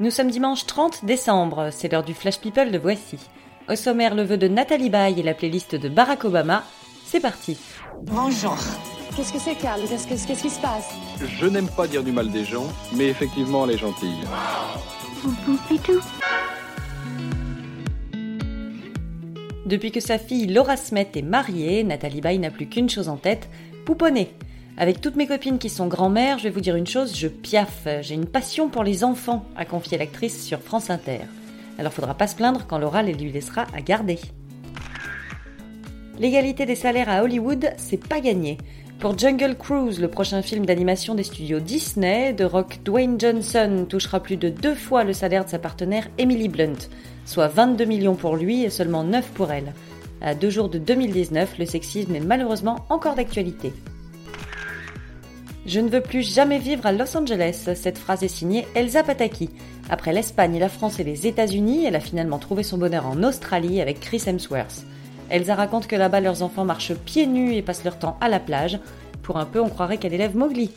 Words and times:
Nous 0.00 0.10
sommes 0.10 0.30
dimanche 0.30 0.64
30 0.66 1.04
décembre, 1.04 1.70
c'est 1.72 1.90
l'heure 1.90 2.04
du 2.04 2.14
Flash 2.14 2.38
People 2.40 2.70
de 2.70 2.78
Voici. 2.78 3.18
Au 3.68 3.74
sommaire, 3.74 4.14
le 4.14 4.22
vœu 4.22 4.36
de 4.36 4.48
Nathalie 4.48 4.90
Baye 4.90 5.18
et 5.20 5.22
la 5.22 5.34
playlist 5.34 5.74
de 5.74 5.88
Barack 5.88 6.24
Obama. 6.24 6.62
C'est 7.04 7.20
parti. 7.20 7.56
Bonjour. 8.02 8.56
Qu'est-ce 9.16 9.32
que 9.32 9.38
c'est, 9.40 9.56
Carl 9.56 9.80
Qu'est-ce 9.88 10.06
que- 10.06 10.26
qu'est-ce 10.26 10.42
qui 10.42 10.50
se 10.50 10.60
passe? 10.60 10.88
Je 11.20 11.46
n'aime 11.46 11.68
pas 11.68 11.88
dire 11.88 12.04
du 12.04 12.12
mal 12.12 12.30
des 12.30 12.44
gens, 12.44 12.66
mais 12.94 13.06
effectivement, 13.08 13.64
elle 13.64 13.72
est 13.74 13.78
gentille. 13.78 14.14
Depuis 19.66 19.90
que 19.90 20.00
sa 20.00 20.18
fille 20.18 20.46
Laura 20.46 20.76
Smet 20.76 21.10
est 21.14 21.22
mariée, 21.22 21.82
Nathalie 21.84 22.20
Baye 22.20 22.38
n'a 22.38 22.50
plus 22.50 22.66
qu'une 22.68 22.88
chose 22.88 23.08
en 23.08 23.16
tête, 23.16 23.48
pouponner. 23.84 24.30
Avec 24.80 25.00
toutes 25.00 25.16
mes 25.16 25.26
copines 25.26 25.58
qui 25.58 25.70
sont 25.70 25.88
grand-mères, 25.88 26.38
je 26.38 26.44
vais 26.44 26.50
vous 26.50 26.60
dire 26.60 26.76
une 26.76 26.86
chose, 26.86 27.16
je 27.16 27.26
piaffe. 27.26 27.88
J'ai 28.00 28.14
une 28.14 28.26
passion 28.26 28.68
pour 28.68 28.84
les 28.84 29.02
enfants, 29.02 29.44
a 29.56 29.64
confié 29.64 29.98
l'actrice 29.98 30.40
sur 30.40 30.60
France 30.60 30.88
Inter. 30.88 31.22
Alors 31.80 31.92
faudra 31.92 32.14
pas 32.14 32.28
se 32.28 32.36
plaindre 32.36 32.64
quand 32.64 32.78
Laura 32.78 33.02
les 33.02 33.12
lui 33.12 33.32
laissera 33.32 33.66
à 33.74 33.80
garder. 33.80 34.20
L'égalité 36.20 36.64
des 36.64 36.76
salaires 36.76 37.08
à 37.08 37.24
Hollywood, 37.24 37.72
c'est 37.76 38.06
pas 38.08 38.20
gagné. 38.20 38.56
Pour 39.00 39.18
Jungle 39.18 39.56
Cruise, 39.56 40.00
le 40.00 40.06
prochain 40.06 40.42
film 40.42 40.64
d'animation 40.64 41.16
des 41.16 41.24
studios 41.24 41.58
Disney, 41.58 42.32
The 42.36 42.42
Rock 42.42 42.78
Dwayne 42.84 43.18
Johnson 43.18 43.84
touchera 43.88 44.20
plus 44.20 44.36
de 44.36 44.48
deux 44.48 44.76
fois 44.76 45.02
le 45.02 45.12
salaire 45.12 45.44
de 45.44 45.50
sa 45.50 45.58
partenaire 45.58 46.08
Emily 46.18 46.48
Blunt, 46.48 46.88
soit 47.24 47.48
22 47.48 47.84
millions 47.84 48.14
pour 48.14 48.36
lui 48.36 48.62
et 48.62 48.70
seulement 48.70 49.02
9 49.02 49.28
pour 49.32 49.50
elle. 49.50 49.72
À 50.20 50.36
deux 50.36 50.50
jours 50.50 50.68
de 50.68 50.78
2019, 50.78 51.58
le 51.58 51.66
sexisme 51.66 52.14
est 52.14 52.20
malheureusement 52.20 52.86
encore 52.90 53.16
d'actualité. 53.16 53.72
Je 55.68 55.80
ne 55.80 55.90
veux 55.90 56.00
plus 56.00 56.22
jamais 56.22 56.58
vivre 56.58 56.86
à 56.86 56.92
Los 56.92 57.14
Angeles. 57.14 57.68
Cette 57.74 57.98
phrase 57.98 58.22
est 58.22 58.28
signée 58.28 58.66
Elsa 58.74 59.02
Pataki. 59.02 59.50
Après 59.90 60.14
l'Espagne, 60.14 60.58
la 60.58 60.70
France 60.70 60.98
et 60.98 61.04
les 61.04 61.26
États-Unis, 61.26 61.84
elle 61.84 61.94
a 61.94 62.00
finalement 62.00 62.38
trouvé 62.38 62.62
son 62.62 62.78
bonheur 62.78 63.06
en 63.06 63.22
Australie 63.22 63.82
avec 63.82 64.00
Chris 64.00 64.22
Hemsworth. 64.26 64.86
Elsa 65.28 65.54
raconte 65.54 65.86
que 65.86 65.94
là-bas 65.94 66.22
leurs 66.22 66.42
enfants 66.42 66.64
marchent 66.64 66.94
pieds 66.94 67.26
nus 67.26 67.52
et 67.52 67.60
passent 67.60 67.84
leur 67.84 67.98
temps 67.98 68.16
à 68.22 68.30
la 68.30 68.40
plage. 68.40 68.78
Pour 69.22 69.36
un 69.36 69.44
peu, 69.44 69.60
on 69.60 69.68
croirait 69.68 69.98
qu'elle 69.98 70.14
élève 70.14 70.34
Mowgli. 70.34 70.70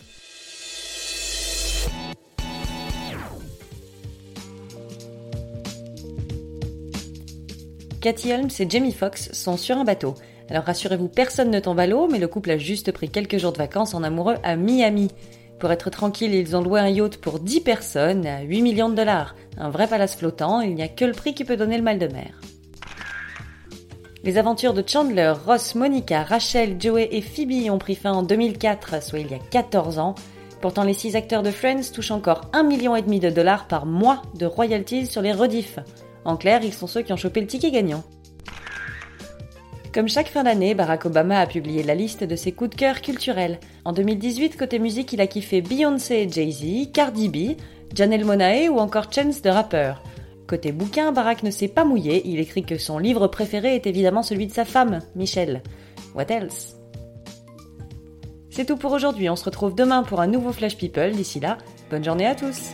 Cathy 8.01 8.33
Holmes 8.33 8.49
et 8.57 8.67
Jamie 8.67 8.93
Foxx 8.93 9.31
sont 9.31 9.57
sur 9.57 9.77
un 9.77 9.83
bateau. 9.83 10.15
Alors 10.49 10.63
rassurez-vous, 10.63 11.07
personne 11.07 11.51
ne 11.51 11.59
tombe 11.59 11.79
à 11.79 11.85
l'eau, 11.85 12.07
mais 12.11 12.17
le 12.17 12.27
couple 12.27 12.49
a 12.49 12.57
juste 12.57 12.91
pris 12.91 13.09
quelques 13.09 13.37
jours 13.37 13.51
de 13.51 13.59
vacances 13.59 13.93
en 13.93 14.01
amoureux 14.01 14.37
à 14.41 14.55
Miami. 14.55 15.09
Pour 15.59 15.71
être 15.71 15.91
tranquille, 15.91 16.33
ils 16.33 16.55
ont 16.55 16.63
loué 16.63 16.79
un 16.79 16.89
yacht 16.89 17.17
pour 17.17 17.39
10 17.39 17.61
personnes 17.61 18.25
à 18.25 18.41
8 18.41 18.63
millions 18.63 18.89
de 18.89 18.95
dollars. 18.95 19.35
Un 19.55 19.69
vrai 19.69 19.85
palace 19.85 20.15
flottant, 20.15 20.61
il 20.61 20.73
n'y 20.73 20.81
a 20.81 20.87
que 20.87 21.05
le 21.05 21.11
prix 21.11 21.35
qui 21.35 21.45
peut 21.45 21.57
donner 21.57 21.77
le 21.77 21.83
mal 21.83 21.99
de 21.99 22.07
mer. 22.07 22.41
Les 24.23 24.39
aventures 24.39 24.73
de 24.73 24.83
Chandler, 24.85 25.33
Ross, 25.45 25.75
Monica, 25.75 26.23
Rachel, 26.23 26.77
Joey 26.79 27.07
et 27.11 27.21
Phoebe 27.21 27.69
ont 27.71 27.77
pris 27.77 27.95
fin 27.95 28.13
en 28.13 28.23
2004, 28.23 29.03
soit 29.03 29.19
il 29.19 29.29
y 29.29 29.35
a 29.35 29.39
14 29.51 29.99
ans. 29.99 30.15
Pourtant, 30.59 30.83
les 30.83 30.93
six 30.95 31.15
acteurs 31.15 31.43
de 31.43 31.51
Friends 31.51 31.91
touchent 31.93 32.11
encore 32.11 32.49
1,5 32.53 32.67
million 32.67 32.95
de 32.95 33.29
dollars 33.29 33.67
par 33.67 33.85
mois 33.85 34.23
de 34.33 34.47
royalties 34.47 35.05
sur 35.05 35.21
les 35.21 35.33
rediffs. 35.33 35.79
En 36.25 36.37
clair, 36.37 36.63
ils 36.63 36.73
sont 36.73 36.87
ceux 36.87 37.01
qui 37.01 37.13
ont 37.13 37.17
chopé 37.17 37.41
le 37.41 37.47
ticket 37.47 37.71
gagnant. 37.71 38.03
Comme 39.93 40.07
chaque 40.07 40.29
fin 40.29 40.43
d'année, 40.43 40.73
Barack 40.73 41.05
Obama 41.05 41.39
a 41.39 41.47
publié 41.47 41.83
la 41.83 41.95
liste 41.95 42.23
de 42.23 42.35
ses 42.37 42.53
coups 42.53 42.69
de 42.69 42.75
cœur 42.75 43.01
culturels. 43.01 43.59
En 43.83 43.91
2018, 43.91 44.55
côté 44.55 44.79
musique, 44.79 45.11
il 45.11 45.19
a 45.19 45.27
kiffé 45.27 45.61
Beyoncé 45.61 46.15
et 46.15 46.29
Jay-Z, 46.29 46.91
Cardi 46.93 47.27
B, 47.27 47.57
Janelle 47.93 48.23
Monáe 48.23 48.69
ou 48.69 48.77
encore 48.77 49.11
Chance 49.11 49.41
de 49.41 49.49
Rapper. 49.49 49.95
Côté 50.47 50.71
bouquin, 50.71 51.11
Barack 51.11 51.43
ne 51.43 51.51
s'est 51.51 51.67
pas 51.67 51.83
mouillé, 51.83 52.21
il 52.25 52.39
écrit 52.39 52.63
que 52.63 52.77
son 52.77 52.99
livre 52.99 53.27
préféré 53.27 53.75
est 53.75 53.87
évidemment 53.87 54.23
celui 54.23 54.47
de 54.47 54.53
sa 54.53 54.65
femme, 54.65 54.99
Michelle. 55.15 55.61
What 56.15 56.29
else? 56.29 56.77
C'est 58.49 58.65
tout 58.65 58.77
pour 58.77 58.91
aujourd'hui, 58.91 59.29
on 59.29 59.35
se 59.35 59.45
retrouve 59.45 59.75
demain 59.75 60.03
pour 60.03 60.21
un 60.21 60.27
nouveau 60.27 60.51
Flash 60.51 60.77
People. 60.77 61.11
D'ici 61.11 61.39
là, 61.39 61.57
bonne 61.89 62.03
journée 62.03 62.27
à 62.27 62.35
tous 62.35 62.73